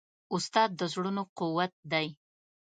[0.35, 2.07] استاد د زړونو قوت دی.